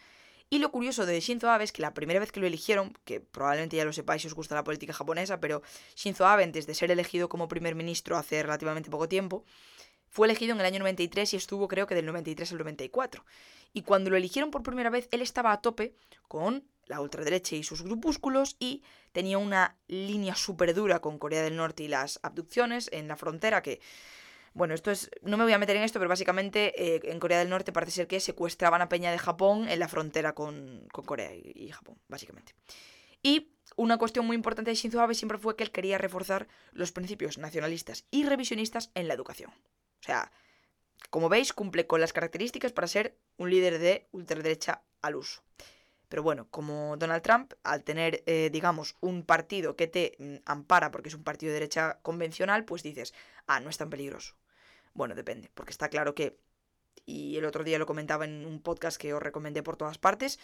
[0.51, 3.21] y lo curioso de Shinzo Abe es que la primera vez que lo eligieron, que
[3.21, 5.63] probablemente ya lo sepáis si os gusta la política japonesa, pero
[5.95, 9.45] Shinzo Abe, antes de ser elegido como primer ministro hace relativamente poco tiempo,
[10.09, 13.27] fue elegido en el año 93 y estuvo creo que del 93 al 94.
[13.75, 15.95] Y cuando lo eligieron por primera vez, él estaba a tope
[16.29, 18.83] con la ultraderecha y sus grupúsculos y
[19.13, 23.63] tenía una línea súper dura con Corea del Norte y las abducciones en la frontera
[23.63, 23.81] que
[24.59, 25.09] bueno, esto es.
[25.23, 27.93] No me voy a meter en esto, pero básicamente eh, en Corea del Norte parece
[27.93, 32.55] ser que secuestraban a Peña de Japón en la frontera con, Corea y, Japón, básicamente.
[33.23, 36.91] Y una cuestión muy importante de Shinzo Abe siempre fue que él quería reforzar los
[36.91, 39.53] principios nacionalistas y revisionistas en la educación.
[39.53, 40.33] O sea,
[41.09, 45.41] como veis, cumple con las características para ser un líder de ultraderecha al uso.
[46.09, 50.91] Pero bueno, como Donald Trump, al tener, eh, digamos, un partido que te mm, ampara
[50.91, 53.15] porque es un partido de derecha convencional, pues dices,
[53.47, 54.35] ah, no es tan peligroso.
[54.99, 56.41] Bueno, depende, porque está claro que,
[57.07, 60.41] y el otro día lo comentaba en un podcast que os recomendé por todas partes,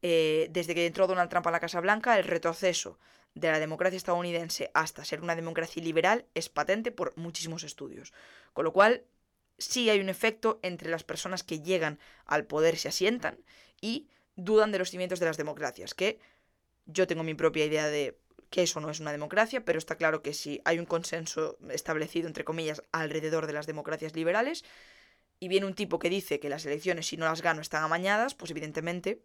[0.00, 2.98] eh, desde que entró Donald Trump a la Casa Blanca, el retroceso
[3.34, 8.14] de la democracia estadounidense hasta ser una democracia liberal es patente por muchísimos estudios.
[8.54, 9.04] Con lo cual,
[9.58, 13.36] sí hay un efecto entre las personas que llegan al poder, se asientan,
[13.78, 16.18] y dudan de los cimientos de las democracias, que
[16.86, 18.16] yo tengo mi propia idea de
[18.50, 22.26] que eso no es una democracia, pero está claro que si hay un consenso establecido,
[22.26, 24.64] entre comillas, alrededor de las democracias liberales,
[25.40, 28.34] y viene un tipo que dice que las elecciones, si no las gano, están amañadas,
[28.34, 29.22] pues evidentemente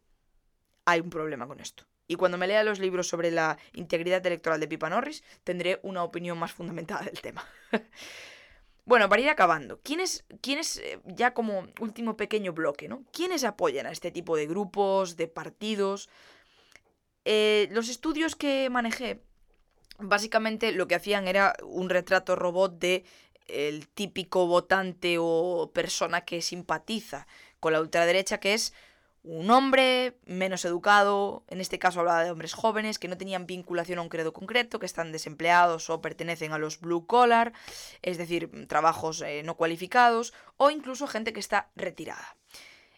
[0.86, 1.86] hay un problema con esto.
[2.08, 6.04] Y cuando me lea los libros sobre la integridad electoral de Pipa Norris, tendré una
[6.04, 7.48] opinión más fundamentada del tema.
[8.86, 13.04] bueno, para ir acabando, ¿quiénes, quiénes, eh, ya como último pequeño bloque, ¿no?
[13.14, 16.10] ¿Quiénes apoyan a este tipo de grupos, de partidos?
[17.26, 19.22] Eh, los estudios que manejé,
[20.00, 23.06] básicamente lo que hacían era un retrato robot de
[23.48, 27.28] el típico votante o persona que simpatiza
[27.60, 28.74] con la ultraderecha, que es
[29.24, 34.00] un hombre menos educado, en este caso hablaba de hombres jóvenes que no tenían vinculación
[34.00, 37.54] a un credo concreto, que están desempleados o pertenecen a los blue collar,
[38.02, 42.36] es decir, trabajos eh, no cualificados, o incluso gente que está retirada.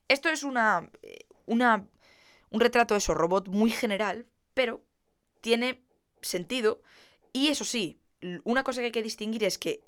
[0.07, 1.85] Esto es una, eh, una
[2.55, 4.81] un retrato de eso, robot muy general, pero
[5.41, 5.83] tiene
[6.21, 6.81] sentido.
[7.33, 7.99] Y eso sí,
[8.45, 9.83] una cosa que hay que distinguir es que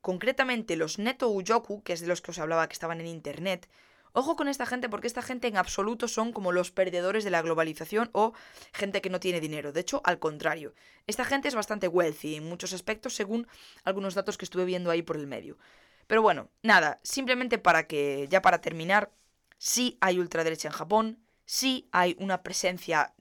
[0.00, 3.68] concretamente los Neto Uyoku, que es de los que os hablaba que estaban en internet,
[4.14, 7.42] ojo con esta gente porque esta gente en absoluto son como los perdedores de la
[7.42, 8.32] globalización o
[8.72, 9.72] gente que no tiene dinero.
[9.72, 10.72] De hecho, al contrario,
[11.06, 13.46] esta gente es bastante wealthy en muchos aspectos según
[13.84, 15.58] algunos datos que estuve viendo ahí por el medio.
[16.06, 19.12] Pero bueno, nada, simplemente para que, ya para terminar,
[19.58, 21.18] sí hay ultraderecha en Japón,
[21.48, 23.14] sí hay una presencia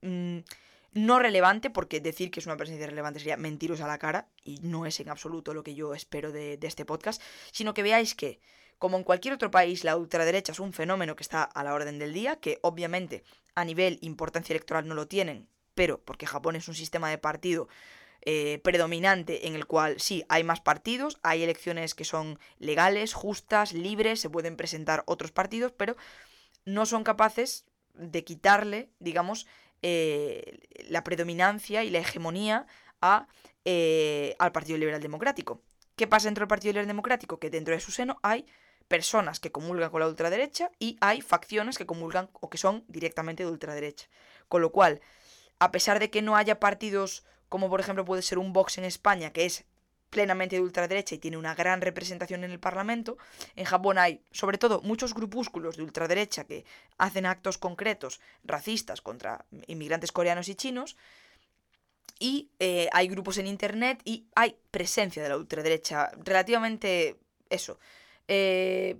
[0.00, 0.38] mm,
[0.92, 4.60] no relevante, porque decir que es una presencia relevante sería mentiros a la cara, y
[4.62, 8.38] no es en absoluto lo que yo espero de, este podcast, sino que veáis que,
[8.78, 11.98] como en cualquier otro país, la ultraderecha es un fenómeno que está a la orden
[11.98, 13.24] del día, que obviamente
[13.56, 17.68] a nivel importancia electoral no lo tienen, pero porque Japón es un sistema de partido
[18.22, 23.72] eh, predominante en el cual sí, hay más partidos, hay elecciones que son legales, justas,
[23.72, 25.96] libres, se pueden presentar otros partidos, pero
[26.64, 29.46] no son capaces de quitarle, digamos,
[29.82, 32.66] eh, la predominancia y la hegemonía
[33.00, 33.28] a,
[33.64, 35.62] eh, al Partido Liberal Democrático.
[35.96, 37.38] ¿Qué pasa dentro del Partido Liberal Democrático?
[37.38, 38.46] Que dentro de su seno hay
[38.88, 43.44] personas que comulgan con la ultraderecha y hay facciones que comulgan o que son directamente
[43.44, 44.08] de ultraderecha.
[44.48, 45.00] Con lo cual,
[45.58, 47.24] a pesar de que no haya partidos
[47.54, 49.64] como por ejemplo puede ser un Vox en España, que es
[50.14, 53.18] plenamente de ultraderecha y tiene una gran representación en el Parlamento.
[53.56, 56.64] En Japón hay, sobre todo, muchos grupúsculos de ultraderecha que
[56.98, 60.96] hacen actos concretos racistas contra inmigrantes coreanos y chinos.
[62.20, 67.18] Y eh, hay grupos en Internet y hay presencia de la ultraderecha relativamente
[67.50, 67.80] eso.
[68.28, 68.96] Eh,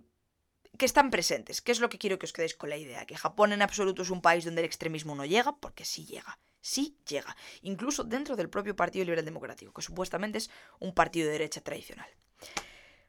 [0.77, 1.63] que están presentes.
[1.63, 3.07] ¿Qué es lo que quiero que os quedéis con la idea?
[3.07, 6.37] Que Japón en absoluto es un país donde el extremismo no llega, porque sí llega
[6.65, 10.51] sí llega, incluso dentro del propio Partido Liberal Democrático, que supuestamente es
[10.81, 12.09] un partido de derecha tradicional.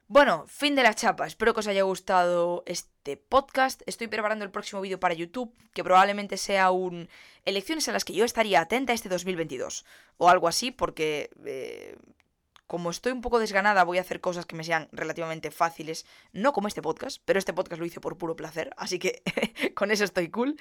[0.07, 1.25] Bueno, fin de la chapa.
[1.25, 3.81] Espero que os haya gustado este podcast.
[3.87, 7.09] Estoy preparando el próximo vídeo para YouTube, que probablemente sea un
[7.45, 9.85] elecciones a las que yo estaría atenta este 2022
[10.17, 11.97] o algo así, porque eh,
[12.67, 16.51] como estoy un poco desganada, voy a hacer cosas que me sean relativamente fáciles, no
[16.51, 19.23] como este podcast, pero este podcast lo hice por puro placer, así que
[19.75, 20.59] con eso estoy cool.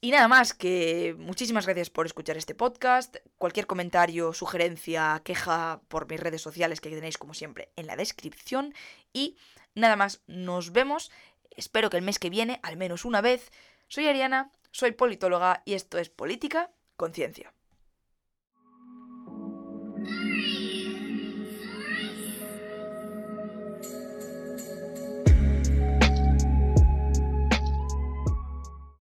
[0.00, 3.16] Y nada más, que muchísimas gracias por escuchar este podcast.
[3.38, 8.74] Cualquier comentario, sugerencia, queja por mis redes sociales que tenéis como siempre en la descripción.
[9.12, 9.36] Y
[9.74, 11.10] nada más, nos vemos.
[11.50, 13.50] Espero que el mes que viene, al menos una vez.
[13.88, 17.52] Soy Ariana, soy politóloga y esto es Política Conciencia.